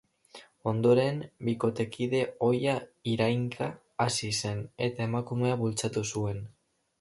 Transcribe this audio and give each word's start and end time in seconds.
Ondoren, 0.69 1.19
bikotekide 1.49 2.21
ohia 2.47 2.73
irainka 3.13 3.69
hasi 4.07 4.31
zen 4.43 4.65
eta 4.89 5.07
emakumea 5.11 5.61
bultzatu 5.63 6.05
zuen. 6.15 6.43